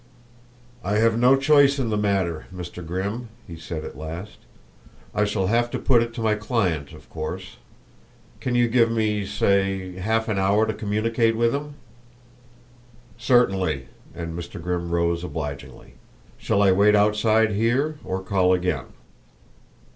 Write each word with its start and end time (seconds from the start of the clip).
"I 0.83 0.93
have 0.95 1.19
no 1.19 1.35
choice 1.35 1.77
in 1.77 1.89
the 1.91 1.95
matter, 1.95 2.47
Mr. 2.51 2.83
Grimm," 2.83 3.29
he 3.45 3.55
said 3.55 3.85
at 3.85 3.95
last. 3.95 4.39
"I 5.13 5.25
shall 5.25 5.45
have 5.45 5.69
to 5.69 5.77
put 5.77 6.01
it 6.01 6.11
to 6.15 6.21
my 6.21 6.33
client, 6.33 6.91
of 6.91 7.07
course. 7.07 7.57
Can 8.39 8.55
you 8.55 8.67
give 8.67 8.89
me, 8.91 9.27
say, 9.27 9.91
half 9.97 10.27
an 10.27 10.39
hour 10.39 10.65
to 10.65 10.73
communicate 10.73 11.35
with 11.37 11.53
him?" 11.53 11.75
"Certainly," 13.19 13.89
and 14.15 14.35
Mr. 14.35 14.59
Grimm 14.59 14.89
rose 14.89 15.23
obligingly. 15.23 15.93
"Shall 16.35 16.63
I 16.63 16.71
wait 16.71 16.95
outside 16.95 17.51
here 17.51 17.99
or 18.03 18.23
call 18.23 18.53
again?" 18.53 18.85